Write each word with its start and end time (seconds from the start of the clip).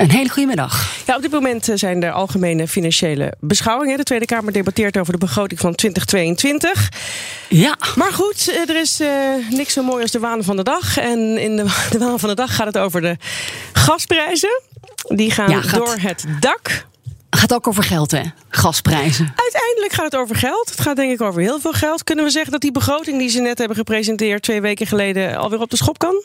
Een 0.00 0.10
hele 0.10 0.28
goede 0.28 0.46
middag. 0.48 0.92
Ja, 1.06 1.16
op 1.16 1.22
dit 1.22 1.30
moment 1.30 1.68
eh, 1.68 1.76
zijn 1.76 2.02
er 2.02 2.12
algemene 2.12 2.68
financiële 2.68 3.32
beschouwingen. 3.40 3.96
De 3.96 4.02
Tweede 4.02 4.24
Kamer 4.24 4.52
debatteert 4.52 4.98
over 4.98 5.12
de 5.12 5.18
begroting 5.18 5.60
van 5.60 5.74
2022. 5.74 6.88
Ja. 7.48 7.76
Maar 7.94 8.12
goed, 8.12 8.48
eh, 8.50 8.68
er 8.68 8.80
is 8.80 9.00
uh, 9.00 9.08
niks 9.50 9.72
zo 9.72 9.82
mooi 9.82 10.02
als 10.02 10.10
de 10.10 10.18
waan 10.18 10.44
van 10.44 10.56
de 10.56 10.62
dag. 10.62 10.96
En 10.98 11.38
in 11.38 11.56
de, 11.56 11.64
de 11.90 11.98
waan 11.98 12.18
van 12.20 12.28
de 12.28 12.34
dag 12.34 12.54
gaat 12.54 12.66
het 12.66 12.78
over 12.78 13.00
de 13.00 13.16
gasprijzen. 13.72 14.60
Die 15.08 15.30
gaan 15.30 15.50
Ja, 15.50 15.60
gaat- 15.60 15.74
door 15.78 15.96
het 15.98 16.24
dak. 16.40 16.86
Gaat 17.30 17.54
ook 17.54 17.66
over 17.66 17.82
geld, 17.82 18.10
hè? 18.10 18.22
Gasprijzen. 18.48 19.32
Uiteindelijk 19.36 19.92
gaat 19.92 20.04
het 20.04 20.16
over 20.16 20.36
geld. 20.36 20.70
Het 20.70 20.80
gaat 20.80 20.96
denk 20.96 21.12
ik 21.12 21.20
over 21.20 21.40
heel 21.40 21.60
veel 21.60 21.72
geld. 21.72 22.04
Kunnen 22.04 22.24
we 22.24 22.30
zeggen 22.30 22.52
dat 22.52 22.60
die 22.60 22.72
begroting 22.72 23.18
die 23.18 23.28
ze 23.28 23.40
net 23.40 23.58
hebben 23.58 23.76
gepresenteerd... 23.76 24.42
twee 24.42 24.60
weken 24.60 24.86
geleden 24.86 25.36
alweer 25.36 25.60
op 25.60 25.70
de 25.70 25.76
schop 25.76 25.98
kan? 25.98 26.22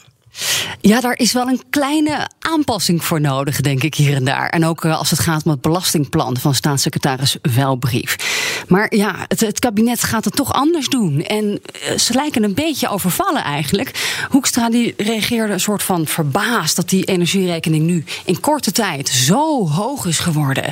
Ja, 0.82 1.02
daar 1.02 1.18
is 1.18 1.32
wel 1.32 1.48
een 1.48 1.62
kleine 1.70 2.30
aanpassing 2.40 3.04
voor 3.04 3.22
nodig, 3.22 3.62
denk 3.62 3.84
ik, 3.84 3.96
hier 3.96 4.16
en 4.16 4.26
daar. 4.26 4.50
En 4.50 4.66
ook 4.66 4.86
eh, 4.86 4.98
als 4.98 5.10
het 5.10 5.20
gaat 5.20 5.44
om 5.46 5.52
het 5.52 5.62
belastingplan 5.62 6.38
van 6.38 6.56
staatssecretaris 6.56 7.38
Welbrief. 7.42 8.16
Maar 8.68 8.96
ja, 8.96 9.26
het, 9.28 9.40
het 9.40 9.60
kabinet 9.60 10.04
gaat 10.04 10.26
het 10.26 10.36
toch 10.36 10.54
anders 10.54 10.88
doen. 10.88 11.22
En 11.22 11.60
eh, 11.82 11.98
ze 11.98 12.14
lijken 12.14 12.44
een 12.44 12.54
beetje 12.54 12.90
overvallen 12.90 13.44
eigenlijk. 13.44 14.16
Hoekstra 14.30 14.70
die 14.70 14.94
reageerde 14.98 15.54
een 15.54 15.60
soort 15.60 15.84
van 15.84 16.08
verbaasd 16.08 16.76
dat 16.76 16.90
die 16.90 17.04
energierekening 17.04 17.86
nu 17.86 18.04
in 18.26 18.40
korte 18.40 18.72
tijd 18.72 19.10
zo 19.10 19.68
hoog 19.68 20.06
is 20.06 20.20
geworden. 20.20 20.72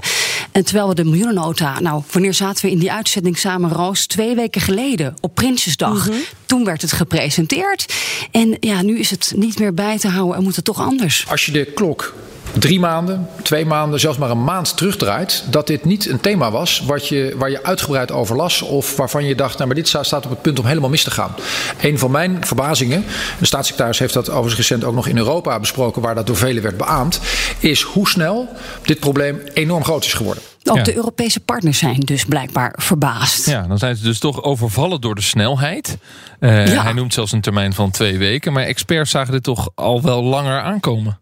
En 0.51 0.65
terwijl 0.65 0.87
we 0.87 0.95
de 0.95 1.03
miljoenennota, 1.03 1.79
nou, 1.79 2.03
wanneer 2.11 2.33
zaten 2.33 2.65
we 2.65 2.71
in 2.71 2.79
die 2.79 2.91
uitzending 2.91 3.37
samen, 3.37 3.71
Roos? 3.71 4.05
Twee 4.05 4.35
weken 4.35 4.61
geleden 4.61 5.15
op 5.21 5.35
Prinsjesdag. 5.35 6.09
Toen 6.53 6.63
werd 6.63 6.81
het 6.81 6.91
gepresenteerd. 6.91 7.93
En 8.31 8.57
ja, 8.59 8.81
nu 8.81 8.99
is 8.99 9.09
het 9.09 9.33
niet 9.35 9.59
meer 9.59 9.73
bij 9.73 9.97
te 9.97 10.07
houden 10.07 10.37
en 10.37 10.43
moet 10.43 10.55
het 10.55 10.65
toch 10.65 10.79
anders. 10.79 11.25
Als 11.29 11.45
je 11.45 11.51
de 11.51 11.65
klok 11.65 12.13
drie 12.59 12.79
maanden, 12.79 13.27
twee 13.43 13.65
maanden, 13.65 13.99
zelfs 13.99 14.17
maar 14.17 14.29
een 14.29 14.43
maand 14.43 14.77
terugdraait, 14.77 15.43
dat 15.49 15.67
dit 15.67 15.85
niet 15.85 16.09
een 16.09 16.19
thema 16.19 16.51
was 16.51 16.83
wat 16.85 17.07
je, 17.07 17.33
waar 17.37 17.49
je 17.49 17.63
uitgebreid 17.63 18.11
over 18.11 18.35
las 18.35 18.61
of 18.61 18.95
waarvan 18.95 19.25
je 19.25 19.35
dacht, 19.35 19.53
nou 19.55 19.65
maar 19.67 19.75
dit 19.75 19.87
sta- 19.87 20.03
staat 20.03 20.23
op 20.25 20.29
het 20.31 20.41
punt 20.41 20.59
om 20.59 20.65
helemaal 20.65 20.89
mis 20.89 21.03
te 21.03 21.11
gaan. 21.11 21.35
Een 21.81 21.99
van 21.99 22.11
mijn 22.11 22.45
verbazingen, 22.45 23.03
de 23.39 23.45
staatssecretaris 23.45 23.99
heeft 23.99 24.13
dat 24.13 24.29
overigens 24.29 24.55
recent 24.57 24.83
ook 24.83 24.93
nog 24.95 25.07
in 25.07 25.17
Europa 25.17 25.59
besproken, 25.59 26.01
waar 26.01 26.15
dat 26.15 26.27
door 26.27 26.35
velen 26.37 26.63
werd 26.63 26.77
beaamd, 26.77 27.19
is 27.59 27.81
hoe 27.81 28.07
snel 28.09 28.47
dit 28.81 28.99
probleem 28.99 29.41
enorm 29.53 29.83
groot 29.83 30.05
is 30.05 30.13
geworden. 30.13 30.43
Ook 30.63 30.77
Ja. 30.77 30.83
de 30.83 30.95
Europese 30.95 31.39
partners 31.39 31.77
zijn 31.77 31.99
dus 31.99 32.25
blijkbaar 32.25 32.75
verbaasd. 32.77 33.45
Ja, 33.45 33.61
dan 33.67 33.77
zijn 33.77 33.95
ze 33.95 34.03
dus 34.03 34.19
toch 34.19 34.43
overvallen 34.43 35.01
door 35.01 35.15
de 35.15 35.21
snelheid. 35.21 35.97
Eh, 36.39 36.67
Ja. 36.73 36.83
Hij 36.83 36.93
noemt 36.93 37.13
zelfs 37.13 37.31
een 37.31 37.41
termijn 37.41 37.73
van 37.73 37.91
twee 37.91 38.17
weken. 38.17 38.53
Maar 38.53 38.63
experts 38.63 39.11
zagen 39.11 39.31
dit 39.31 39.43
toch 39.43 39.69
al 39.75 40.01
wel 40.01 40.23
langer 40.23 40.61
aankomen. 40.61 41.17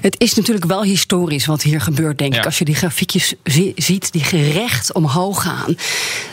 Het 0.00 0.14
is 0.20 0.34
natuurlijk 0.34 0.66
wel 0.66 0.82
historisch 0.82 1.46
wat 1.46 1.62
hier 1.62 1.80
gebeurt, 1.80 2.18
denk 2.18 2.32
Ja. 2.32 2.38
ik. 2.38 2.44
Als 2.44 2.58
je 2.58 2.64
die 2.64 2.74
grafiekjes 2.74 3.34
zi- 3.44 3.72
ziet 3.76 4.12
die 4.12 4.24
gerecht 4.24 4.92
omhoog 4.92 5.42
gaan. 5.42 5.76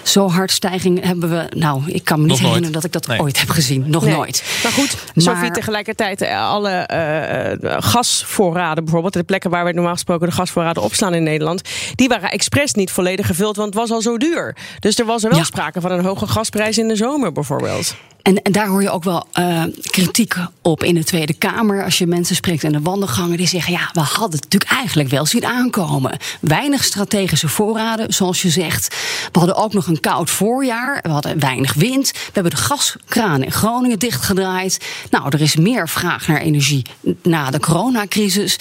Zo 0.04 0.30
hard 0.30 0.52
stijging 0.52 1.04
hebben 1.04 1.30
we. 1.30 1.46
Nou, 1.56 1.82
ik 1.88 2.04
kan 2.04 2.16
me 2.22 2.26
niet 2.26 2.32
Nog 2.32 2.42
nooit. 2.42 2.54
herinneren 2.54 2.72
dat 2.74 2.84
ik 2.84 2.92
dat 2.92 3.08
Nee. 3.08 3.20
ooit 3.20 3.40
heb 3.40 3.50
gezien. 3.50 3.84
Nog 3.88 4.04
Nee. 4.06 4.14
nooit. 4.16 4.44
Maar 4.64 4.72
goed, 4.72 4.96
Maar- 5.14 5.24
Sophie, 5.24 5.52
tegelijkertijd 5.52 6.22
eh, 6.22 6.50
alle 6.50 6.70
eh, 6.70 7.76
gasvoorraden 7.84 8.84
bijvoorbeeld... 8.84 9.14
de 9.14 9.24
plekken 9.24 9.50
waar 9.50 9.66
we 9.66 9.72
normaal 9.74 9.94
gesproken 9.94 10.28
de 10.28 10.34
gasvoorraden 10.34 10.84
opslaan 10.84 11.14
in 11.14 11.24
Nederland... 11.24 11.62
die 11.96 12.08
waren 12.08 12.32
expres 12.32 12.74
niet 12.74 12.92
volledig 12.92 13.26
gevuld, 13.28 13.56
want 13.56 13.68
het 13.74 13.78
was 13.78 13.92
al 13.92 14.02
zo 14.02 14.18
duur. 14.18 14.56
Dus 14.80 15.00
er 15.00 15.06
was 15.06 15.24
er 15.24 15.30
wel 15.30 15.40
Ja. 15.40 15.46
sprake 15.46 15.82
van 15.82 15.92
een 15.92 16.06
hoge 16.06 16.28
gasprijs 16.28 16.78
in 16.78 16.88
de 16.88 16.96
zomer 16.96 17.32
bijvoorbeeld. 17.32 17.96
En, 18.22 18.42
en 18.42 18.52
daar 18.52 18.68
hoor 18.68 18.82
je 18.82 18.90
ook 18.90 19.04
wel 19.04 19.26
eh, 19.32 19.64
kritiek 19.82 20.36
op 20.62 20.84
in 20.84 20.96
de 20.96 21.04
Tweede 21.04 21.34
Kamer. 21.34 21.84
Als 21.84 21.98
je 21.98 22.08
mensen 22.08 22.36
spreekt 22.36 22.64
in 22.64 22.72
de 22.72 22.82
wandelgangen, 22.82 23.38
die 23.38 23.48
zeggen: 23.48 23.56
ja, 23.66 23.90
we 23.94 24.00
hadden 24.00 24.40
het 24.40 24.44
natuurlijk 24.44 24.72
eigenlijk 24.72 25.10
wel 25.10 25.26
zien 25.26 25.46
aankomen. 25.46 26.18
Weinig 26.42 26.84
strategische 26.84 27.48
voorraden, 27.48 28.14
zoals 28.14 28.42
je 28.42 28.50
zegt. 28.50 28.96
We 29.32 29.40
hadden 29.40 29.56
ook 29.58 29.74
nog 29.74 29.88
een 29.88 30.00
koud 30.00 30.30
voorjaar. 30.30 31.00
We 31.04 31.10
hadden 31.10 31.40
weinig 31.40 31.74
wind. 31.74 32.12
We 32.12 32.20
hebben 32.34 32.52
de 32.52 32.58
gaskraan 32.58 33.44
in 33.44 33.52
Groningen 33.52 34.00
dichtgedraaid. 34.00 34.78
Nou, 35.10 35.26
er 35.30 35.42
is 35.42 35.56
meer 35.56 35.90
vraag 35.90 36.28
naar 36.28 36.42
energie 36.42 36.86
na 37.24 37.50
de 37.52 37.60
coronacrisis. 37.60 38.58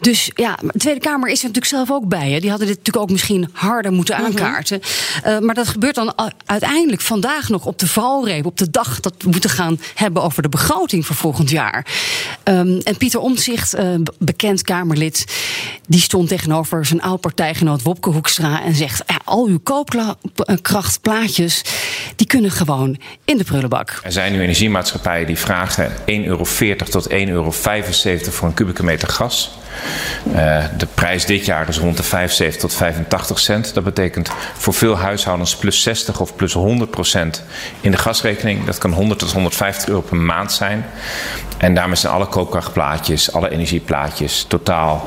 Dus 0.00 0.30
ja, 0.34 0.58
de 0.72 0.78
Tweede 0.78 1.00
Kamer 1.00 1.28
is 1.28 1.38
er 1.42 1.46
natuurlijk 1.46 1.74
zelf 1.74 1.90
ook 1.90 2.08
bij. 2.08 2.30
Hè. 2.30 2.40
Die 2.40 2.50
hadden 2.50 2.66
dit 2.68 2.76
natuurlijk 2.76 3.04
ook 3.04 3.10
misschien 3.10 3.48
harder 3.52 3.92
moeten 3.92 4.16
aankaarten. 4.16 4.80
Eh, 5.22 5.38
maar 5.38 5.54
dat 5.54 5.68
gebeurt 5.68 5.94
dan 5.94 6.06
u- 6.20 6.30
uiteindelijk 6.46 7.00
vandaag 7.02 7.48
nog 7.48 7.64
op 7.66 7.78
de 7.78 7.86
valreep, 7.88 8.46
op 8.46 8.58
de 8.58 8.70
dag 8.70 9.00
dat 9.00 9.14
we 9.18 9.28
moeten 9.30 9.50
gaan 9.50 9.80
hebben 9.94 10.22
over 10.22 10.42
de 10.42 10.48
begroting 10.48 11.06
voor 11.06 11.16
volgend 11.16 11.50
jaar. 11.50 11.86
Ehm, 12.42 12.78
en 12.82 12.96
Pieter 12.96 13.20
Omtzigt, 13.20 13.74
eh, 13.74 13.88
bekend 14.26 14.62
Kamerlid, 14.62 15.24
die 15.88 16.00
stond 16.00 16.28
tegenover 16.28 16.86
zijn 16.86 17.02
oud-partijgenoot 17.02 17.82
Wopke 17.82 18.10
Hoekstra 18.10 18.62
en 18.62 18.74
zegt: 18.74 19.02
ja, 19.06 19.20
al 19.24 19.46
uw 19.46 19.58
koopkrachtplaatjes, 19.58 21.64
die 22.16 22.26
kunnen 22.26 22.50
gewoon 22.50 22.98
in 23.24 23.38
de 23.38 23.44
prullenbak. 23.44 24.00
Er 24.02 24.12
zijn 24.12 24.32
nu 24.32 24.40
energiemaatschappijen 24.40 25.26
die 25.26 25.38
vragen 25.38 25.90
1,40 25.90 25.96
euro 26.06 26.44
tot 26.88 27.10
1,75 27.10 27.14
euro 27.14 27.50
voor 27.50 28.48
een 28.48 28.54
kubieke 28.54 28.84
meter 28.84 29.08
gas. 29.08 29.58
Eh, 30.34 30.64
de 30.78 30.86
prijs 30.94 31.26
dit 31.26 31.44
jaar 31.44 31.68
is 31.68 31.78
rond 31.78 31.96
de 31.96 32.02
75 32.02 32.60
tot 32.60 32.74
85 32.74 33.38
cent. 33.38 33.74
Dat 33.74 33.84
betekent 33.84 34.30
voor 34.54 34.74
veel 34.74 34.96
huishoudens 34.96 35.56
plus 35.56 35.82
60 35.82 36.20
of 36.20 36.36
plus 36.36 36.52
100 36.52 36.90
procent 36.90 37.42
in 37.80 37.90
de 37.90 37.96
gasrekening. 37.96 38.64
Dat 38.64 38.78
kan 38.78 38.92
100 38.92 39.18
tot 39.18 39.32
150 39.32 39.88
euro 39.88 40.00
per 40.00 40.16
maand 40.16 40.52
zijn. 40.52 40.86
En 41.58 41.74
daarmee 41.74 41.96
zijn 41.96 42.12
alle 42.12 42.26
koopkrachtplaatjes, 42.26 43.32
alle 43.32 43.50
energieplaatjes 43.50 44.15
totaal 44.44 45.02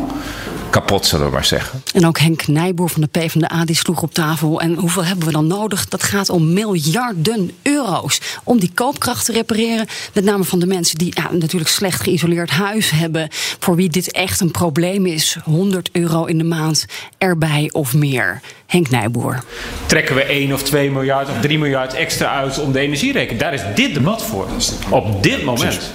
kapot, 0.69 1.05
zullen 1.05 1.25
we 1.25 1.31
maar 1.31 1.45
zeggen. 1.45 1.83
En 1.93 2.07
ook 2.07 2.19
Henk 2.19 2.47
Nijboer 2.47 2.89
van 2.89 3.01
de 3.01 3.07
PvdA 3.07 3.65
die 3.65 3.75
sloeg 3.75 4.01
op 4.01 4.13
tafel. 4.13 4.61
En 4.61 4.73
hoeveel 4.73 5.05
hebben 5.05 5.25
we 5.25 5.31
dan 5.31 5.47
nodig? 5.47 5.87
Dat 5.87 6.03
gaat 6.03 6.29
om 6.29 6.53
miljarden 6.53 7.51
euro's. 7.61 8.21
Om 8.43 8.59
die 8.59 8.71
koopkracht 8.73 9.25
te 9.25 9.31
repareren. 9.31 9.87
Met 10.13 10.23
name 10.23 10.43
van 10.43 10.59
de 10.59 10.65
mensen 10.65 10.97
die 10.97 11.13
ja, 11.15 11.31
natuurlijk 11.31 11.71
slecht 11.71 12.01
geïsoleerd 12.01 12.49
huis 12.49 12.89
hebben. 12.89 13.27
Voor 13.59 13.75
wie 13.75 13.89
dit 13.89 14.11
echt 14.11 14.39
een 14.39 14.51
probleem 14.51 15.05
is. 15.05 15.37
100 15.43 15.89
euro 15.91 16.25
in 16.25 16.37
de 16.37 16.43
maand 16.43 16.85
erbij 17.17 17.69
of 17.71 17.93
meer. 17.93 18.41
Henk 18.65 18.89
Nijboer. 18.89 19.43
trekken 19.85 20.15
we 20.15 20.23
1 20.23 20.53
of 20.53 20.63
2 20.63 20.91
miljard 20.91 21.29
of 21.29 21.39
3 21.41 21.57
miljard 21.57 21.93
extra 21.93 22.39
uit 22.39 22.59
om 22.59 22.71
de 22.71 22.79
energierekening. 22.79 23.39
Daar 23.39 23.53
is 23.53 23.61
dit 23.75 23.93
debat 23.93 24.23
voor. 24.23 24.47
Op 24.89 25.23
dit 25.23 25.43
moment. 25.43 25.91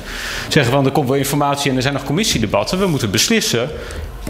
Zeggen 0.48 0.72
van 0.72 0.84
er 0.84 0.92
komt 0.92 1.08
wel 1.08 1.16
informatie 1.16 1.70
en 1.70 1.76
er 1.76 1.82
zijn 1.82 1.94
nog 1.94 2.04
commissiedebatten. 2.04 2.78
We 2.78 2.86
moeten 2.86 3.10
beslissen. 3.10 3.70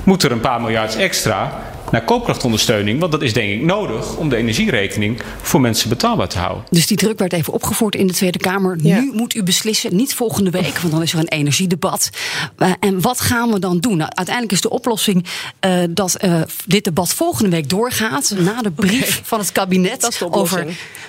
Moet 0.03 0.23
er 0.23 0.33
een 0.33 0.41
paar 0.41 0.61
miljard 0.61 0.97
extra 0.97 1.53
naar 1.95 2.05
koopkrachtondersteuning? 2.05 3.01
Want 3.01 3.13
dat 3.13 3.23
is 3.23 3.33
denk 3.33 3.53
ik 3.53 3.63
nodig 3.63 4.17
om 4.17 4.29
de 4.29 4.37
energierekening 4.37 5.23
voor 5.43 5.61
mensen 5.61 5.89
betaalbaar 5.89 6.29
te 6.29 6.39
houden. 6.39 6.65
Dus 6.71 6.87
die 6.87 6.97
druk 6.97 7.19
werd 7.19 7.33
even 7.33 7.53
opgevoerd 7.53 7.95
in 7.95 8.07
de 8.07 8.13
Tweede 8.13 8.39
Kamer. 8.39 8.79
Ja. 8.83 9.01
Nu 9.01 9.11
moet 9.15 9.35
u 9.35 9.43
beslissen, 9.43 9.97
niet 9.97 10.15
volgende 10.15 10.51
week, 10.51 10.79
want 10.79 10.93
dan 10.93 11.03
is 11.03 11.13
er 11.13 11.19
een 11.19 11.29
energiedebat. 11.29 12.11
Eh, 12.57 12.73
en 12.81 13.01
wat 13.01 13.21
gaan 13.21 13.53
we 13.53 13.59
dan 13.59 13.79
doen? 13.79 13.97
Nou, 13.97 14.11
uiteindelijk 14.15 14.55
is 14.55 14.61
de 14.61 14.71
oplossing 14.71 15.25
eh, 15.61 15.83
dat 15.91 16.15
eh, 16.15 16.41
dit 16.67 16.85
debat 16.85 17.15
volgende 17.15 17.51
week 17.51 17.69
doorgaat. 17.69 18.35
Na 18.39 18.63
de 18.63 18.71
brief 18.71 19.21
van 19.25 19.39
het 19.39 19.53
kabinet 19.53 20.23
over 20.31 20.67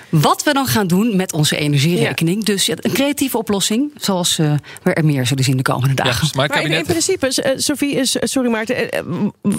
wat 0.08 0.42
we 0.42 0.52
dan 0.52 0.66
gaan 0.66 0.86
doen 0.86 1.16
met 1.16 1.32
onze 1.32 1.56
energierekening. 1.56 2.44
Dus 2.44 2.66
ja, 2.66 2.74
een 2.80 2.92
creatieve 2.92 3.38
oplossing, 3.38 3.92
zoals 3.96 4.38
eh, 4.38 4.52
we 4.82 4.94
er 4.94 5.04
meer 5.04 5.26
zullen 5.26 5.44
zien 5.44 5.56
de 5.56 5.62
komende 5.62 5.94
Ja, 5.96 6.04
dagen. 6.04 6.28
maar 6.34 6.62
in, 6.62 6.84
principe, 6.84 7.54
Sophie, 7.56 7.94
is, 7.94 8.16
sorry 8.20 8.50
Maarten, 8.50 8.88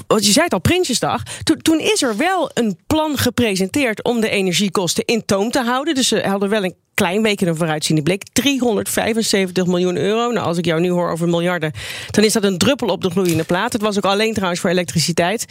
wat 0.07 0.25
je 0.25 0.31
zei 0.31 0.43
het 0.43 0.53
al, 0.53 0.59
Prinsjesdag. 0.59 1.16
Toen, 1.61 1.79
is 1.79 2.01
er 2.01 2.17
wel 2.17 2.51
een 2.53 2.77
plan 2.87 3.17
gepresenteerd 3.17 4.03
om 4.03 4.19
de 4.19 4.29
energiekosten 4.29 5.05
in 5.05 5.25
toom 5.25 5.51
te 5.51 5.63
houden. 5.63 5.95
Dus 5.95 6.07
ze 6.07 6.21
hadden 6.27 6.49
wel 6.49 6.63
een 6.63 6.75
klein 6.93 7.21
beetje 7.21 7.47
een 7.47 7.55
vooruitziende 7.55 8.01
blik. 8.01 8.23
375 8.33 9.65
miljoen 9.65 9.97
euro. 9.97 10.31
Nou, 10.31 10.45
als 10.45 10.57
ik 10.57 10.65
jou 10.65 10.81
nu 10.81 10.89
hoor 10.89 11.11
over 11.11 11.29
miljarden, 11.29 11.71
dan 12.11 12.23
is 12.23 12.33
dat 12.33 12.43
een 12.43 12.57
druppel 12.57 12.87
op 12.87 13.01
de 13.01 13.09
gloeiende 13.09 13.43
plaat. 13.43 13.73
Het 13.73 13.81
was 13.81 13.97
ook 13.97 14.05
alleen 14.05 14.33
trouwens 14.33 14.61
voor 14.61 14.69
elektriciteit. 14.69 15.45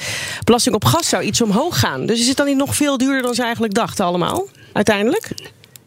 Belasting 0.45 0.75
op 0.75 0.85
gas 0.85 1.09
zou 1.09 1.23
iets 1.23 1.41
omhoog 1.41 1.79
gaan. 1.79 2.07
Dus 2.07 2.21
is 2.21 2.29
het 2.29 2.37
dan 2.37 2.47
niet 2.47 2.57
nog 2.57 2.77
veel 2.77 2.99
duurder 2.99 3.23
dan 3.23 3.35
ze 3.35 3.43
eigenlijk 3.43 3.75
dachten 3.75 4.05
allemaal? 4.05 4.49
Uiteindelijk? 4.73 5.31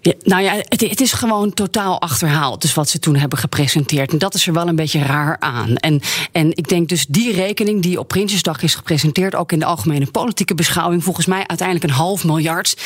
Nou 0.01 0.44
ja, 0.44 0.54
het, 0.54 0.81
het, 0.81 1.01
is 1.01 1.13
gewoon 1.13 1.54
totaal 1.54 2.01
achterhaald. 2.01 2.62
Dus 2.62 2.74
wat 2.74 2.90
ze 2.90 3.00
toen 3.00 3.16
hebben 3.16 3.40
gepresenteerd. 3.40 4.12
En 4.12 4.18
dat 4.18 4.34
is 4.34 4.48
er 4.48 4.54
wel 4.54 4.68
een 4.68 4.75
beetje 4.75 5.01
raar 5.01 5.36
aan. 5.40 5.75
En, 5.75 6.01
en 6.31 6.50
ik 6.50 6.68
denk 6.68 6.90
dus 6.90 7.06
die 7.10 7.34
rekening 7.34 7.81
die 7.81 8.00
op 8.00 8.07
Prinsjesdag 8.07 8.62
is 8.62 8.75
gepresenteerd, 8.75 9.36
ook 9.36 9.51
in 9.51 9.60
de 9.60 9.66
algemene 9.66 10.06
politieke 10.06 10.56
beschouwing, 10.56 11.04
volgens 11.04 11.25
mij 11.25 11.48
uiteindelijk 11.48 11.88
een 11.88 11.98
half 11.98 12.24
miljard. 12.24 12.81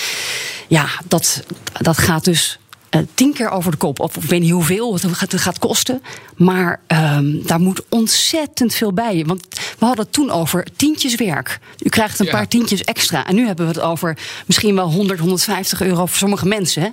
Ja, 0.67 0.87
dat, 1.07 1.43
dat 1.81 1.97
gaat 1.97 2.23
dus 2.23 2.59
uh, 2.95 3.01
tien 3.13 3.33
keer 3.33 3.49
over 3.49 3.71
de 3.71 3.77
kop. 3.77 3.99
Of 3.99 4.15
ik 4.15 4.23
weet 4.23 4.41
niet 4.41 4.51
hoeveel 4.51 4.93
het 4.93 5.05
gaat, 5.05 5.31
het 5.31 5.41
gaat 5.41 5.59
kosten. 5.59 6.01
Maar 6.35 6.79
um, 6.87 7.41
daar 7.45 7.59
moet 7.59 7.83
ontzettend 7.89 8.75
veel 8.75 8.93
bij. 8.93 9.23
Want 9.25 9.47
we 9.79 9.85
hadden 9.85 10.03
het 10.03 10.13
toen 10.13 10.31
over 10.31 10.67
tientjes 10.75 11.15
werk. 11.15 11.59
U 11.79 11.89
krijgt 11.89 12.19
een 12.19 12.25
ja. 12.25 12.31
paar 12.31 12.47
tientjes 12.47 12.83
extra. 12.83 13.25
En 13.25 13.35
nu 13.35 13.45
hebben 13.45 13.67
we 13.67 13.71
het 13.71 13.81
over 13.81 14.17
misschien 14.45 14.75
wel 14.75 14.91
100, 14.91 15.19
150 15.19 15.81
euro 15.81 16.05
voor 16.05 16.17
sommige 16.17 16.47
mensen. 16.47 16.81
Hè? 16.81 16.89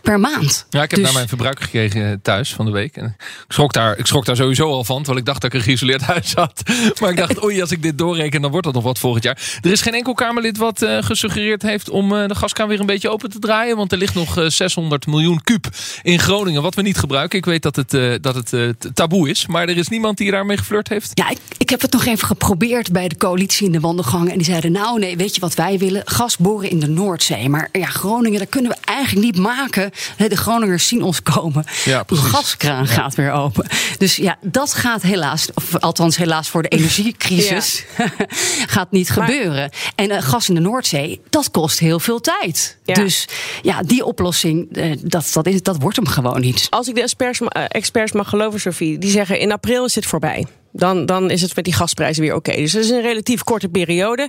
Per 0.00 0.20
maand. 0.20 0.66
Ja, 0.70 0.82
ik 0.82 0.90
heb 0.90 0.98
dus... 0.98 1.02
naar 1.02 1.12
mijn 1.12 1.28
verbruik 1.28 1.60
gekregen 1.60 2.22
thuis 2.22 2.54
van 2.54 2.64
de 2.64 2.70
week. 2.70 2.96
En 2.96 3.04
ik, 3.18 3.44
schrok 3.48 3.72
daar, 3.72 3.98
ik 3.98 4.06
schrok 4.06 4.24
daar 4.24 4.36
sowieso 4.36 4.70
al 4.70 4.84
van. 4.84 4.96
Terwijl 4.96 5.18
ik 5.18 5.24
dacht 5.24 5.40
dat 5.40 5.52
ik 5.52 5.58
een 5.58 5.64
geïsoleerd 5.64 6.02
huis 6.14 6.34
had. 6.34 6.62
Maar 7.00 7.10
ik 7.10 7.16
dacht, 7.16 7.44
oei, 7.44 7.60
als 7.60 7.70
ik 7.70 7.82
dit 7.82 7.98
doorreken, 7.98 8.40
dan 8.40 8.50
wordt 8.50 8.66
dat 8.66 8.74
nog 8.74 8.84
wat 8.84 8.98
volgend 8.98 9.24
jaar. 9.24 9.58
Er 9.62 9.72
is 9.72 9.80
geen 9.80 9.94
enkel 9.94 10.14
Kamerlid 10.14 10.56
wat 10.56 10.82
uh, 10.82 11.02
gesuggereerd 11.02 11.62
heeft 11.62 11.90
om 11.90 12.12
uh, 12.12 12.26
de 12.26 12.34
gaskraan 12.34 12.68
weer 12.68 12.80
een 12.80 12.86
beetje 12.86 13.08
open 13.08 13.30
te 13.30 13.38
draaien. 13.38 13.76
Want 13.76 13.92
er 13.92 13.98
ligt 13.98 14.14
nog 14.14 14.38
uh, 14.38 14.48
600 14.48 15.06
miljoen 15.06 15.42
kuub 15.42 15.68
in 16.02 16.18
Groningen. 16.18 16.62
Wat 16.62 16.74
we 16.74 16.82
niet 16.82 16.98
gebruiken. 16.98 17.38
Ik 17.38 17.44
weet 17.44 17.62
dat 17.62 17.76
het, 17.76 18.22
dat 18.22 18.34
het 18.34 18.87
taboe 18.94 19.28
is. 19.30 19.46
Maar 19.46 19.68
er 19.68 19.76
is 19.76 19.88
niemand 19.88 20.16
die 20.16 20.30
daarmee 20.30 20.56
geflirt 20.56 20.88
heeft. 20.88 21.10
Ja, 21.14 21.30
ik, 21.30 21.38
ik 21.58 21.70
heb 21.70 21.80
het 21.80 21.92
nog 21.92 22.04
even 22.04 22.26
geprobeerd 22.26 22.92
bij 22.92 23.08
de 23.08 23.16
coalitie 23.16 23.66
in 23.66 23.72
de 23.72 23.80
wandelgangen. 23.80 24.30
En 24.30 24.36
die 24.36 24.46
zeiden, 24.46 24.72
nou 24.72 24.98
nee, 24.98 25.16
weet 25.16 25.34
je 25.34 25.40
wat 25.40 25.54
wij 25.54 25.78
willen? 25.78 26.02
Gas 26.04 26.36
boren 26.36 26.70
in 26.70 26.80
de 26.80 26.88
Noordzee. 26.88 27.48
Maar 27.48 27.68
ja, 27.72 27.86
Groningen, 27.86 28.38
dat 28.38 28.48
kunnen 28.48 28.70
we 28.70 28.76
eigenlijk 28.84 29.26
niet 29.26 29.36
maken. 29.36 29.90
De 30.16 30.36
Groningers 30.36 30.88
zien 30.88 31.02
ons 31.02 31.22
komen. 31.22 31.64
Ja, 31.84 32.04
de 32.06 32.16
gaskraan 32.16 32.84
ja. 32.84 32.90
gaat 32.90 33.14
weer 33.14 33.32
open. 33.32 33.66
Dus 33.98 34.16
ja, 34.16 34.38
dat 34.40 34.74
gaat 34.74 35.02
helaas, 35.02 35.48
of 35.54 35.76
althans 35.76 36.16
helaas 36.16 36.48
voor 36.48 36.62
de 36.62 36.68
energiecrisis, 36.68 37.84
ja. 37.98 38.12
gaat 38.74 38.90
niet 38.90 39.16
maar, 39.16 39.26
gebeuren. 39.26 39.70
En 39.94 40.10
uh, 40.10 40.22
gas 40.22 40.48
in 40.48 40.54
de 40.54 40.60
Noordzee, 40.60 41.20
dat 41.30 41.50
kost 41.50 41.78
heel 41.78 42.00
veel 42.00 42.20
tijd. 42.20 42.76
Ja. 42.84 42.94
Dus 42.94 43.28
ja, 43.62 43.82
die 43.82 44.04
oplossing, 44.04 44.76
uh, 44.76 44.96
dat, 45.02 45.30
dat, 45.32 45.46
is, 45.46 45.62
dat 45.62 45.76
wordt 45.80 45.96
hem 45.96 46.06
gewoon 46.06 46.40
niet. 46.40 46.66
Als 46.70 46.88
ik 46.88 46.94
de 46.94 47.02
experts, 47.02 47.40
uh, 47.40 47.48
experts 47.68 48.12
mag 48.12 48.28
geloven, 48.28 48.60
Die 48.76 49.10
zeggen 49.10 49.38
in 49.38 49.52
april 49.52 49.84
is 49.84 49.92
dit 49.92 50.06
voorbij. 50.06 50.46
Dan, 50.72 51.06
dan 51.06 51.30
is 51.30 51.42
het 51.42 51.54
met 51.56 51.64
die 51.64 51.74
gasprijzen 51.74 52.22
weer 52.22 52.34
oké. 52.34 52.50
Okay. 52.50 52.62
Dus 52.62 52.72
dat 52.72 52.84
is 52.84 52.90
een 52.90 53.00
relatief 53.00 53.42
korte 53.42 53.68
periode. 53.68 54.28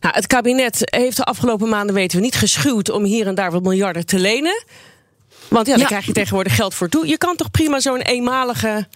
Nou, 0.00 0.14
het 0.14 0.26
kabinet 0.26 0.78
heeft 0.84 1.16
de 1.16 1.24
afgelopen 1.24 1.68
maanden, 1.68 1.94
weten 1.94 2.18
we, 2.18 2.24
niet 2.24 2.34
geschuwd 2.34 2.90
om 2.90 3.04
hier 3.04 3.26
en 3.26 3.34
daar 3.34 3.50
wat 3.50 3.62
miljarden 3.62 4.06
te 4.06 4.18
lenen. 4.18 4.64
Want 5.48 5.66
ja, 5.66 5.72
daar 5.72 5.82
ja. 5.82 5.86
krijg 5.86 6.06
je 6.06 6.12
tegenwoordig 6.12 6.54
geld 6.56 6.74
voor 6.74 6.88
toe. 6.88 7.06
Je 7.06 7.18
kan 7.18 7.36
toch 7.36 7.50
prima 7.50 7.80
zo'n 7.80 8.00
eenmalige, 8.00 8.86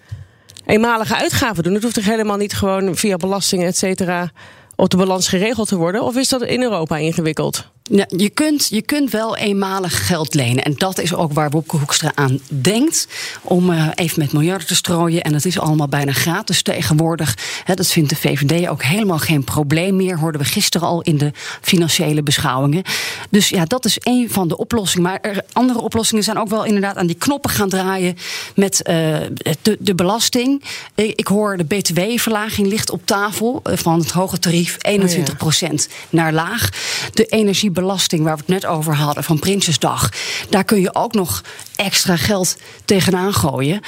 eenmalige 0.66 1.16
uitgave 1.16 1.62
doen? 1.62 1.74
Het 1.74 1.82
hoeft 1.82 1.94
toch 1.94 2.04
helemaal 2.04 2.36
niet 2.36 2.54
gewoon 2.54 2.96
via 2.96 3.16
belastingen, 3.16 3.66
et 3.66 3.76
cetera, 3.76 4.30
op 4.76 4.90
de 4.90 4.96
balans 4.96 5.28
geregeld 5.28 5.68
te 5.68 5.76
worden? 5.76 6.02
Of 6.02 6.16
is 6.16 6.28
dat 6.28 6.42
in 6.42 6.62
Europa 6.62 6.96
ingewikkeld? 6.96 7.70
Ja, 7.90 8.06
je, 8.16 8.30
kunt, 8.30 8.66
je 8.70 8.82
kunt 8.82 9.10
wel 9.10 9.36
eenmalig 9.36 10.06
geld 10.06 10.34
lenen. 10.34 10.64
En 10.64 10.74
dat 10.74 10.98
is 10.98 11.14
ook 11.14 11.32
waar 11.32 11.50
Wopke 11.50 11.76
Hoekstra 11.76 12.12
aan 12.14 12.40
denkt. 12.48 13.08
Om 13.42 13.70
uh, 13.70 13.88
even 13.94 14.20
met 14.20 14.32
miljarden 14.32 14.66
te 14.66 14.74
strooien. 14.74 15.22
En 15.22 15.32
dat 15.32 15.44
is 15.44 15.58
allemaal 15.58 15.88
bijna 15.88 16.12
gratis 16.12 16.62
tegenwoordig. 16.62 17.36
He, 17.64 17.74
dat 17.74 17.86
vindt 17.86 18.10
de 18.10 18.16
VVD 18.16 18.68
ook 18.68 18.82
helemaal 18.82 19.18
geen 19.18 19.44
probleem 19.44 19.96
meer. 19.96 20.18
Hoorden 20.18 20.40
we 20.40 20.46
gisteren 20.46 20.88
al 20.88 21.02
in 21.02 21.18
de 21.18 21.32
financiële 21.60 22.22
beschouwingen. 22.22 22.82
Dus 23.30 23.48
ja, 23.48 23.64
dat 23.64 23.84
is 23.84 23.96
een 24.02 24.30
van 24.30 24.48
de 24.48 24.56
oplossingen. 24.56 25.08
Maar 25.10 25.18
er, 25.20 25.42
andere 25.52 25.80
oplossingen 25.80 26.24
zijn 26.24 26.38
ook 26.38 26.48
wel 26.48 26.64
inderdaad 26.64 26.96
aan 26.96 27.06
die 27.06 27.16
knoppen 27.16 27.50
gaan 27.50 27.68
draaien. 27.68 28.16
Met 28.54 28.80
uh, 28.88 29.16
de, 29.62 29.76
de 29.80 29.94
belasting. 29.94 30.62
Ik, 30.94 31.26
hoor 31.26 31.56
de 31.56 31.64
BTW-verlaging 31.64 32.68
ligt 32.68 32.90
op 32.90 33.00
tafel. 33.04 33.62
Uh, 33.64 33.76
van 33.76 33.98
het 33.98 34.10
hoge 34.10 34.38
tarief 34.38 34.76
21 34.78 35.36
procent 35.36 35.86
oh 35.90 35.96
ja. 36.10 36.22
naar 36.22 36.32
laag. 36.32 36.68
De 37.12 37.24
energie 37.24 37.70
belasting 37.80 38.22
waar 38.22 38.36
we 38.36 38.42
het 38.46 38.62
net 38.62 38.66
over 38.66 38.94
hadden 38.94 39.24
van 39.24 39.38
Prinsjesdag. 39.38 40.10
Daar 40.48 40.64
kun 40.64 40.80
je 40.80 40.94
ook 40.94 41.14
nog 41.14 41.42
extra 41.76 42.16
geld 42.16 42.56
tegenaan 42.84 43.34
gooien. 43.34 43.80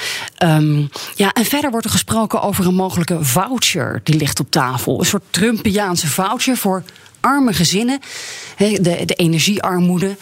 Um, 0.43 0.89
ja, 1.15 1.31
en 1.31 1.45
verder 1.45 1.71
wordt 1.71 1.85
er 1.85 1.91
gesproken 1.91 2.41
over 2.41 2.65
een 2.65 2.75
mogelijke 2.75 3.23
voucher 3.23 4.01
die 4.03 4.15
ligt 4.15 4.39
op 4.39 4.51
tafel. 4.51 4.99
Een 4.99 5.05
soort 5.05 5.23
Trumpiaanse 5.29 6.07
voucher 6.07 6.57
voor 6.57 6.83
arme 7.19 7.53
gezinnen. 7.53 7.99
De, 8.57 9.05
de 9.05 9.13
energiearmoede. 9.15 10.17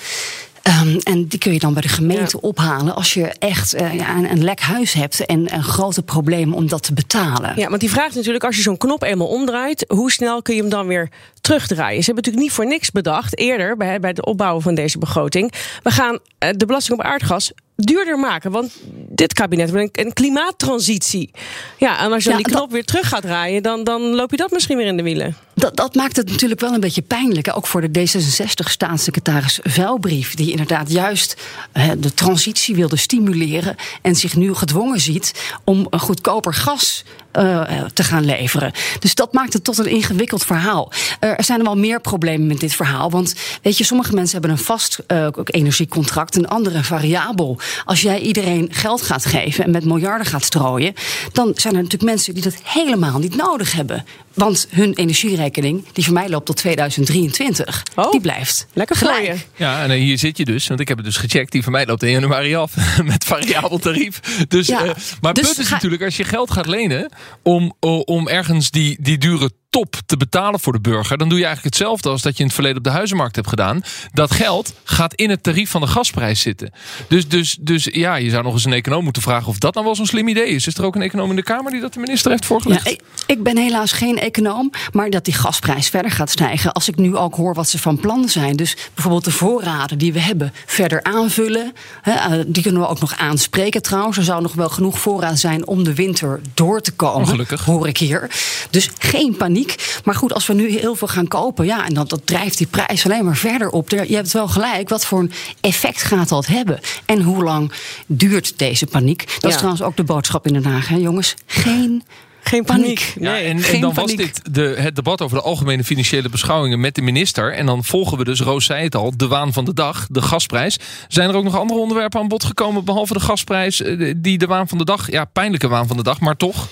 Um, 0.82 1.00
en 1.04 1.28
die 1.28 1.40
kun 1.40 1.54
je 1.54 1.60
dan 1.60 1.74
bij 1.74 1.82
de 1.82 1.88
gemeente 1.88 2.38
ja. 2.42 2.48
ophalen 2.48 2.96
als 2.96 3.14
je 3.14 3.26
echt 3.40 3.76
uh, 3.76 3.94
ja, 3.94 4.16
een, 4.18 4.32
een, 4.32 4.44
lek 4.44 4.60
huis 4.60 4.94
hebt 4.94 5.26
en 5.26 5.54
een 5.54 5.64
grote 5.64 6.02
probleem 6.02 6.54
om 6.54 6.68
dat 6.68 6.84
te 6.84 6.94
betalen. 6.94 7.54
Ja, 7.56 7.70
want 7.70 7.82
die 7.82 7.90
vraag 7.90 8.08
is 8.08 8.16
natuurlijk, 8.16 8.44
als 8.44 8.56
je 8.56 8.62
zo'n 8.62 8.78
knop 8.78 9.04
eenmaal 9.04 9.28
omdraait, 9.28 9.86
hoe 9.88 10.12
snel 10.12 10.42
kun 10.42 10.56
je 10.56 10.62
hem 10.62 10.70
dan 10.70 10.88
weer 10.88 11.10
terugdraaien? 11.42 12.04
Ze 12.04 12.06
hebben 12.06 12.24
natuurlijk 12.24 12.44
niet 12.44 12.56
voor 12.56 12.66
niks 12.66 12.92
bedacht, 12.92 13.38
eerder 13.38 13.78
bij, 13.78 14.00
bij 14.00 14.10
het 14.10 14.26
opbouwen 14.26 14.62
van 14.62 14.76
deze 14.76 14.98
begroting. 14.98 15.54
We 15.84 15.92
gaan 15.92 16.14
uh, 16.14 16.50
de 16.56 16.66
belasting 16.66 17.00
op 17.00 17.06
aardgas 17.06 17.52
duurder 17.86 18.20
maken. 18.20 18.52
Want 18.52 18.72
dit 19.10 19.34
kabinet 19.34 19.72
wil 19.72 19.82
een, 19.82 19.90
een 19.92 20.14
klimaattransitie. 20.14 21.32
Ja, 21.78 22.00
en 22.00 22.12
als 22.12 22.24
je 22.24 22.30
ja, 22.30 22.36
die 22.36 22.46
knop 22.46 22.60
dat... 22.60 22.72
weer 22.72 22.86
terug 22.86 23.08
gaat 23.08 23.22
draaien, 23.22 23.64
dan, 23.64 23.84
dan 23.84 24.02
loop 24.02 24.32
je 24.32 24.38
dat 24.38 24.52
misschien 24.52 24.78
weer 24.78 24.86
in 24.86 24.98
de 24.98 25.04
wielen. 25.04 25.36
Dat, 25.54 25.76
dat 25.76 25.96
maakt 25.96 26.16
het 26.16 26.30
natuurlijk 26.30 26.62
wel 26.62 26.74
een 26.74 26.80
beetje 26.80 27.02
pijnlijk. 27.02 27.52
Ook 27.56 27.68
voor 27.68 27.82
de 27.82 28.00
D66-staatssecretaris 28.00 29.60
Vuilbrief. 29.62 30.36
Die 30.36 30.52
inderdaad 30.52 30.69
juist 30.88 31.36
uh, 31.74 31.92
de 31.98 32.14
transitie 32.14 32.76
wilde 32.76 32.98
stimuleren. 32.98 33.76
En 34.02 34.16
zich 34.16 34.36
nu 34.36 34.54
gedwongen 34.54 35.00
ziet 35.00 35.54
om 35.64 35.88
goedkoper 35.92 36.54
gas 36.54 37.04
uh, 37.40 37.84
te 37.94 38.04
gaan 38.04 38.26
leveren. 38.26 38.72
Dus 39.00 39.16
dat 39.16 39.34
maakt 39.34 39.54
het 39.54 39.64
tot 39.64 39.78
een 39.78 39.90
ingewikkeld 39.90 40.46
verhaal. 40.46 40.92
Uh, 41.20 41.30
er 41.30 41.44
zijn 41.44 41.60
er 41.60 41.66
wel 41.66 41.78
meer 41.78 42.02
problemen 42.02 42.48
met 42.48 42.60
dit 42.60 42.74
verhaal. 42.74 43.12
Want 43.12 43.36
weet 43.62 43.78
je, 43.78 43.84
sommige 43.84 44.14
mensen 44.14 44.40
hebben 44.40 44.52
een 44.52 44.64
vast 44.64 45.00
uh, 45.08 45.28
energiecontract, 45.44 46.36
een 46.36 46.48
andere 46.48 46.84
variabel. 46.84 47.60
Als 47.86 48.02
jij 48.02 48.20
iedereen 48.20 48.68
geld 48.72 49.02
gaat 49.02 49.26
geven 49.26 49.64
en 49.64 49.72
met 49.72 49.86
miljarden 49.86 50.28
gaat 50.28 50.44
strooien, 50.44 50.94
dan 51.32 51.52
zijn 51.56 51.76
er 51.76 51.82
natuurlijk 51.82 52.12
mensen 52.12 52.34
die 52.34 52.44
dat 52.44 52.56
helemaal 52.64 53.20
niet 53.20 53.36
nodig 53.36 53.72
hebben. 53.72 54.06
Want 54.34 54.68
hun 54.70 54.94
energierekening, 54.94 55.86
die 55.94 56.04
voor 56.04 56.14
mij 56.14 56.30
loopt 56.30 56.46
tot 56.46 56.56
2023, 56.56 57.84
oh, 57.96 58.12
die 58.12 58.22
blijft 58.22 58.68
lekker 58.74 58.96
gelijk. 58.96 59.26
voor. 59.26 59.38
Ja, 59.56 59.84
en 59.84 59.92
hier 59.92 60.18
zit 60.18 60.38
je 60.38 60.46
dus, 60.46 60.68
want 60.68 60.80
ik 60.80 60.88
heb 60.88 60.98
het 60.98 61.06
dus 61.06 61.18
gecheckt. 61.18 61.52
Die 61.52 61.64
van 61.64 61.72
mij 61.72 61.86
loopt 61.86 62.04
in 62.04 62.12
januari 62.12 62.56
af 62.56 62.74
met 63.04 63.24
variabel 63.24 63.78
tarief. 63.78 64.20
Dus, 64.48 64.68
ja, 64.68 64.86
uh, 64.86 64.92
maar 65.22 65.34
het 65.34 65.36
dus 65.36 65.46
punt 65.46 65.60
is 65.60 65.70
natuurlijk, 65.70 66.04
als 66.04 66.18
je 66.18 66.24
geld 66.24 66.52
gaat 66.52 66.66
lenen 66.66 67.12
om, 67.44 67.74
om 68.06 68.28
ergens 68.28 68.72
die, 68.72 68.98
die 69.02 69.18
dure 69.18 69.52
top 69.70 69.96
te 70.06 70.18
betalen 70.18 70.60
voor 70.60 70.74
de 70.74 70.80
burger, 70.80 71.18
dan 71.18 71.30
doe 71.30 71.38
je 71.38 71.46
eigenlijk 71.46 71.76
hetzelfde 71.76 72.10
als 72.10 72.22
dat 72.22 72.34
je 72.34 72.40
in 72.40 72.46
het 72.46 72.54
verleden 72.54 72.78
op 72.78 72.84
de 72.84 72.90
huizenmarkt 72.90 73.36
hebt 73.36 73.48
gedaan. 73.48 73.82
Dat 74.14 74.32
geld 74.32 74.74
gaat 74.84 75.14
in 75.14 75.30
het 75.30 75.44
tarief 75.44 75.70
van 75.70 75.82
de 75.82 75.88
gasprijs 75.88 76.42
zitten. 76.42 76.72
Dus, 77.08 77.28
dus, 77.28 77.58
dus 77.62 77.88
ja, 77.92 78.16
je 78.16 78.30
zou 78.30 78.44
nog 78.44 78.54
eens 78.54 78.66
een 78.66 78.74
econoom 78.74 79.04
moeten 79.04 79.22
vragen 79.22 79.48
of 79.48 79.58
dat 79.58 79.74
nou 79.74 79.86
wel 79.86 79.96
zo'n 79.96 80.06
slim 80.06 80.28
idee 80.28 80.48
is. 80.48 80.68
Is 80.68 80.78
er 80.78 80.86
ook 80.86 80.96
een 80.96 81.02
econoom 81.02 81.30
in 81.30 81.36
de 81.36 81.44
Kamer 81.44 81.72
die 81.72 81.82
dat 81.82 81.94
de 81.94 82.00
minister 82.00 82.32
heeft 82.32 82.46
voorgelegd? 82.46 82.86
Ja, 82.86 82.92
ik, 82.92 83.02
ik, 83.26 83.44
ben 83.44 83.58
helaas 83.58 83.92
geen 83.92 84.20
econoom, 84.20 84.72
maar 84.92 85.10
dat 85.10 85.26
die 85.26 85.34
gasprijs 85.34 85.90
verder 85.90 86.12
gaat 86.12 86.30
stijgen. 86.30 86.72
Als 86.72 86.88
ik 86.88 86.96
nu 86.96 87.16
ook 87.16 87.36
hoor 87.36 87.54
wat 87.54 87.70
ze 87.70 87.80
van 87.80 88.00
plan 88.00 88.30
zijn. 88.30 88.56
Dus 88.56 88.76
bijvoorbeeld 88.94 89.26
de 89.26 89.32
voorraden 89.32 89.98
die 89.98 90.14
we 90.14 90.20
hebben 90.20 90.54
verder 90.66 91.04
aanvullen. 91.04 91.74
Hè, 92.02 92.52
die 92.52 92.64
kunnen 92.64 92.82
we 92.82 92.88
ook 92.88 93.00
nog 93.00 93.18
aanspreken 93.18 93.82
trouwens. 93.82 94.18
Er 94.18 94.24
zou 94.24 94.42
nog 94.42 94.54
wel 94.54 94.70
genoeg 94.70 95.00
voorraad 95.00 95.40
zijn 95.40 95.68
om 95.68 95.84
de 95.84 95.94
winter 95.94 96.42
door 96.54 96.82
te 96.82 96.92
komen. 96.92 97.28
Gelukkig. 97.28 97.66
Hoor 97.66 97.88
ik 97.88 97.98
hier. 97.98 98.30
Dus 98.70 98.90
geen 99.00 99.36
paniek. 99.38 99.59
Maar 100.04 100.16
goed, 100.16 100.34
als 100.34 100.48
we 100.48 100.54
nu 100.54 100.70
heel 100.70 100.96
veel 100.96 101.08
gaan 101.08 101.28
kopen, 101.28 101.66
ja, 101.66 101.86
en 101.86 101.94
dat, 101.94 102.10
dat 102.10 102.22
drijft 102.24 102.58
die 102.58 102.68
prijs 102.68 103.06
alleen 103.06 103.26
maar 103.26 103.38
verder 103.38 103.70
op. 103.70 103.90
Je 103.90 104.16
hebt 104.16 104.32
wel 104.32 104.48
gelijk, 104.48 104.90
wat 104.90 105.06
voor 105.06 105.20
een 105.20 105.32
effect 105.62 106.04
gaat 106.04 106.30
dat 106.30 106.46
hebben? 106.46 106.80
En 107.06 107.22
hoe 107.22 107.44
lang 107.44 107.72
duurt 108.06 108.54
deze 108.58 108.86
paniek? 108.86 109.26
Dat 109.26 109.42
ja. 109.42 109.50
is 109.50 109.56
trouwens 109.56 109.82
ook 109.82 109.96
de 109.96 110.04
boodschap 110.04 110.48
in 110.48 110.54
Den 110.54 110.66
Haag, 110.66 110.88
hè, 110.88 110.96
jongens. 110.96 111.36
Geen 111.46 112.04
geen 112.50 112.64
paniek. 112.64 113.14
Nee, 113.20 113.44
ja, 113.44 113.50
en, 113.50 113.64
en, 113.64 113.82
dan 113.82 113.94
paniek. 113.94 114.18
was 114.18 114.26
dit 114.26 114.42
de, 114.54 114.76
het 114.78 114.96
debat 114.96 115.22
over 115.22 115.38
de 115.38 115.44
algemene 115.44 115.84
financiële 115.84 116.30
beschouwingen 116.30 116.80
met 116.80 116.96
de 116.96 117.02
minister. 117.02 117.54
En 117.54 117.66
dan 117.66 117.84
volgen 117.84 118.18
we 118.18 118.24
dus, 118.24 118.40
Roos 118.40 118.66
zei 118.66 118.84
het 118.84 118.96
al, 118.96 119.14
de 119.18 119.28
waan 119.28 119.54
van 119.54 119.66
de 119.66 119.74
dag, 119.74 120.08
de 120.10 120.22
gasprijs. 120.22 120.78
Zijn 121.08 121.30
er 121.30 121.36
ook 121.36 121.44
nog 121.44 121.58
andere 121.58 121.80
onderwerpen 121.80 122.20
aan 122.20 122.28
bod 122.28 122.44
gekomen, 122.44 122.86
behalve 122.86 123.14
de 123.14 123.20
gasprijs, 123.20 123.82
die 124.18 124.38
de 124.38 124.46
waan 124.46 124.68
van 124.68 124.78
de 124.78 124.86
dag, 124.86 125.12
ja, 125.12 125.26
pijnlijke 125.26 125.68
waan 125.68 125.88
van 125.88 125.98
de 125.98 126.04
dag, 126.04 126.20
maar 126.20 126.38
toch? 126.38 126.68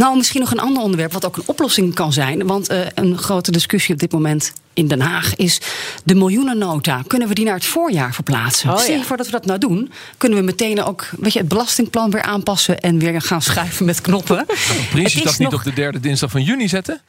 Nou, 0.00 0.16
misschien 0.16 0.40
nog 0.40 0.50
een 0.50 0.60
ander 0.60 0.82
onderwerp 0.82 1.12
wat 1.12 1.26
ook 1.26 1.36
een 1.36 1.42
oplossing 1.46 1.94
kan 1.94 2.12
zijn. 2.12 2.46
Want 2.46 2.70
uh, 2.70 2.80
een 2.94 3.18
grote 3.18 3.50
discussie 3.50 3.94
op 3.94 4.00
dit 4.00 4.12
moment 4.12 4.52
in 4.74 4.88
Den 4.88 5.00
Haag 5.00 5.36
is 5.36 5.60
de 6.04 6.14
miljoenennota. 6.14 7.02
Kunnen 7.06 7.28
we 7.28 7.34
die 7.34 7.44
naar 7.44 7.54
het 7.54 7.64
voorjaar 7.64 8.14
verplaatsen? 8.14 8.70
Oh, 8.70 8.78
Stel 8.78 8.92
je 8.92 8.98
ja. 8.98 9.04
voor 9.04 9.16
dat 9.16 9.26
we 9.26 9.32
dat 9.32 9.46
nou 9.46 9.58
doen, 9.58 9.92
kunnen 10.16 10.38
we 10.38 10.44
meteen 10.44 10.82
ook 10.82 11.08
weet 11.18 11.32
je, 11.32 11.38
het 11.38 11.48
belastingplan 11.48 12.10
weer 12.10 12.22
aanpassen 12.22 12.80
en 12.80 12.98
weer 12.98 13.22
gaan 13.22 13.42
schuiven 13.42 13.86
met 13.86 14.00
knoppen. 14.00 14.38
Oh, 14.38 14.90
Prinsjesdag 14.90 15.38
niet 15.38 15.50
nog... 15.50 15.58
op 15.58 15.64
de 15.64 15.72
derde 15.72 16.00
dinsdag 16.00 16.30
van 16.30 16.42
juni 16.42 16.68
zetten? 16.68 17.00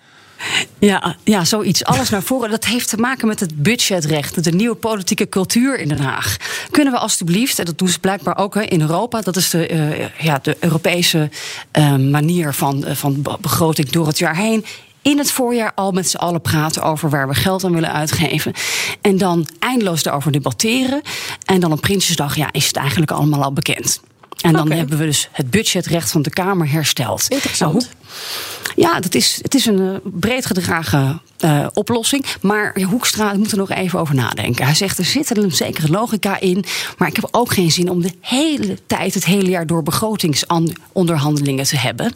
Ja, 0.79 1.15
ja, 1.23 1.45
zoiets. 1.45 1.83
Alles 1.83 2.09
naar 2.09 2.23
voren. 2.23 2.49
Dat 2.49 2.65
heeft 2.65 2.89
te 2.89 2.97
maken 2.97 3.27
met 3.27 3.39
het 3.39 3.63
budgetrecht. 3.63 4.43
De 4.43 4.51
nieuwe 4.51 4.75
politieke 4.75 5.29
cultuur 5.29 5.79
in 5.79 5.87
Den 5.87 5.99
Haag. 5.99 6.37
Kunnen 6.71 6.93
we 6.93 6.99
alstublieft, 6.99 7.59
en 7.59 7.65
dat 7.65 7.77
doen 7.77 7.87
ze 7.87 7.99
blijkbaar 7.99 8.37
ook 8.37 8.55
in 8.55 8.81
Europa. 8.81 9.21
Dat 9.21 9.35
is 9.35 9.49
de, 9.49 9.69
uh, 9.69 10.23
ja, 10.23 10.39
de 10.41 10.57
Europese 10.59 11.29
uh, 11.77 11.95
manier 11.95 12.53
van, 12.53 12.83
uh, 12.87 12.91
van 12.93 13.25
begroting 13.41 13.89
door 13.89 14.07
het 14.07 14.17
jaar 14.17 14.35
heen 14.35 14.65
in 15.01 15.17
het 15.17 15.31
voorjaar 15.31 15.71
al 15.75 15.91
met 15.91 16.09
z'n 16.09 16.17
allen 16.17 16.41
praten 16.41 16.83
over 16.83 17.09
waar 17.09 17.27
we 17.27 17.33
geld 17.33 17.63
aan 17.63 17.73
willen 17.73 17.91
uitgeven. 17.91 18.53
En 19.01 19.17
dan 19.17 19.47
eindeloos 19.59 20.03
daarover 20.03 20.31
debatteren. 20.31 21.01
En 21.45 21.59
dan 21.59 21.71
op 21.71 21.81
Prinsjesdag 21.81 22.35
ja, 22.35 22.49
is 22.51 22.67
het 22.67 22.75
eigenlijk 22.75 23.11
allemaal 23.11 23.43
al 23.43 23.53
bekend. 23.53 24.01
En 24.41 24.53
dan 24.53 24.65
okay. 24.65 24.77
hebben 24.77 24.97
we 24.97 25.05
dus 25.05 25.29
het 25.31 25.49
budgetrecht 25.49 26.11
van 26.11 26.21
de 26.21 26.29
Kamer 26.29 26.71
hersteld. 26.71 27.25
Interessant. 27.29 27.73
Nou, 27.73 27.89
ja, 28.75 28.99
dat 28.99 29.15
is, 29.15 29.39
het 29.41 29.55
is 29.55 29.65
een 29.65 29.99
breed 30.03 30.45
gedragen 30.45 31.21
uh, 31.45 31.67
oplossing. 31.73 32.25
Maar 32.41 32.81
Hoekstra 32.81 33.33
moet 33.33 33.51
er 33.51 33.57
nog 33.57 33.69
even 33.69 33.99
over 33.99 34.15
nadenken. 34.15 34.65
Hij 34.65 34.75
zegt 34.75 34.97
er 34.97 35.05
zit 35.05 35.37
een 35.37 35.51
zekere 35.51 35.89
logica 35.89 36.39
in. 36.39 36.63
Maar 36.97 37.07
ik 37.07 37.15
heb 37.15 37.27
ook 37.31 37.53
geen 37.53 37.71
zin 37.71 37.89
om 37.89 38.01
de 38.01 38.11
hele 38.21 38.77
tijd, 38.87 39.13
het 39.13 39.25
hele 39.25 39.49
jaar 39.49 39.67
door 39.67 39.83
begrotingsonderhandelingen 39.83 41.65
te 41.65 41.77
hebben. 41.77 42.13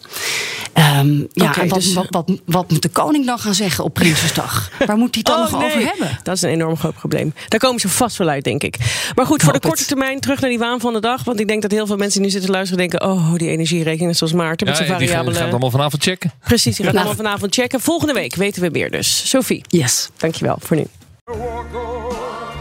Um, 0.77 1.27
ja, 1.31 1.45
okay, 1.49 1.63
en 1.63 1.69
wat, 1.69 1.79
dus, 1.79 1.93
wat, 1.93 2.07
wat, 2.09 2.31
wat, 2.45 2.71
moet 2.71 2.81
de 2.81 2.89
koning 2.89 3.25
dan 3.25 3.39
gaan 3.39 3.53
zeggen 3.53 3.83
op 3.83 3.93
Prinsjesdag? 3.93 4.69
Waar 4.85 4.97
moet 4.97 5.15
hij 5.15 5.23
het 5.25 5.35
dan 5.35 5.45
oh, 5.45 5.51
nog 5.51 5.59
nee. 5.61 5.69
over 5.69 5.87
hebben? 5.87 6.19
Dat 6.23 6.35
is 6.35 6.41
een 6.41 6.49
enorm 6.49 6.77
groot 6.77 6.93
probleem. 6.93 7.33
Daar 7.47 7.59
komen 7.59 7.79
ze 7.79 7.89
vast 7.89 8.17
wel 8.17 8.27
uit, 8.29 8.43
denk 8.43 8.63
ik. 8.63 8.77
Maar 9.15 9.25
goed, 9.25 9.43
voor 9.43 9.53
de 9.53 9.59
korte 9.59 9.85
termijn 9.85 10.19
terug 10.19 10.39
naar 10.41 10.49
die 10.49 10.59
waan 10.59 10.79
van 10.79 10.93
de 10.93 10.99
dag. 10.99 11.23
Want 11.23 11.39
ik 11.39 11.47
denk 11.47 11.61
dat 11.61 11.71
heel 11.71 11.85
veel 11.87 11.95
mensen 11.97 12.17
die 12.21 12.27
nu 12.27 12.33
zitten 12.33 12.51
luisteren 12.51 12.89
denken... 12.89 13.09
oh, 13.09 13.33
die 13.35 13.49
energierekening 13.49 14.15
zoals 14.15 14.33
Maarten 14.33 14.67
met 14.67 14.77
Ja, 14.77 14.85
zijn 14.85 14.97
die 14.97 15.07
gaan- 15.07 15.15
variabele... 15.15 15.31
die 15.31 15.41
gaat 15.43 15.51
allemaal 15.51 15.71
vanavond 15.71 16.03
checken. 16.03 16.31
Precies, 16.43 16.75
die 16.75 16.85
gaat 16.85 16.93
Nou. 16.93 17.05
allemaal 17.05 17.23
vanavond 17.25 17.53
checken. 17.53 17.79
Volgende 17.81 18.13
week 18.13 18.35
weten 18.35 18.61
we 18.61 18.69
meer 18.69 18.91
dus. 18.91 19.29
Sophie, 19.29 19.63
Yes. 19.67 20.09
dankjewel 20.17 20.57
voor 20.59 20.77
nu. 20.77 20.85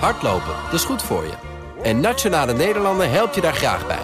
Hardlopen, 0.01 0.55
dat 0.71 0.81
is 0.81 0.85
goed 0.87 1.03
voor 1.03 1.23
je. 1.25 1.33
En 1.83 2.01
Nationale 2.01 2.55
Nederlanden 2.55 3.11
helpt 3.11 3.35
je 3.35 3.41
daar 3.41 3.55
graag 3.55 3.87
bij. 3.87 4.04